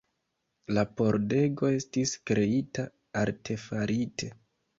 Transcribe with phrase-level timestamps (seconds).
[0.77, 2.87] La pordego estis kreita
[3.27, 4.33] artefarite.